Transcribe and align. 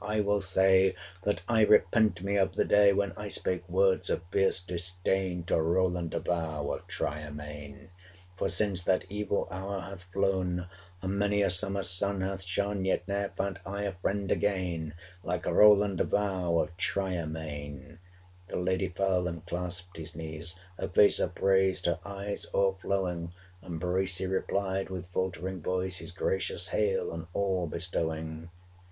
I 0.03 0.19
will 0.19 0.41
say, 0.41 0.95
That 1.25 1.43
I 1.47 1.61
repent 1.61 2.23
me 2.23 2.35
of 2.35 2.55
the 2.55 2.65
day 2.65 2.91
When 2.91 3.11
I 3.11 3.27
spake 3.27 3.69
words 3.69 4.09
of 4.09 4.23
fierce 4.31 4.59
disdain 4.59 5.43
To 5.43 5.61
Roland 5.61 6.09
de 6.09 6.19
Vaux 6.19 6.73
of 6.73 6.87
Tryermaine! 6.87 7.89
For 8.35 8.49
since 8.49 8.81
that 8.81 9.05
evil 9.09 9.47
hour 9.51 9.79
hath 9.81 10.05
flown, 10.11 10.61
515 11.01 11.17
Many 11.19 11.41
a 11.43 11.51
summer's 11.51 11.91
sun 11.91 12.21
hath 12.21 12.41
shone; 12.41 12.83
Yet 12.83 13.07
ne'er 13.07 13.29
found 13.37 13.59
I 13.63 13.83
a 13.83 13.93
friend 13.93 14.31
again 14.31 14.95
Like 15.23 15.45
Roland 15.45 15.99
de 15.99 16.03
Vaux 16.05 16.67
of 16.67 16.75
Tryermaine.' 16.77 17.99
The 18.47 18.57
lady 18.57 18.87
fell, 18.89 19.27
and 19.27 19.45
clasped 19.45 19.97
his 19.97 20.15
knees, 20.15 20.55
Her 20.79 20.87
face 20.87 21.19
upraised, 21.19 21.85
her 21.85 21.99
eyes 22.03 22.47
o'erflowing; 22.55 23.33
520 23.61 23.67
And 23.67 23.79
Bracy 23.79 24.25
replied, 24.25 24.89
with 24.89 25.11
faltering 25.13 25.61
voice, 25.61 25.97
His 25.97 26.11
gracious 26.11 26.69
Hail 26.69 27.11
on 27.11 27.27
all 27.35 27.67
bestowing! 27.67 28.49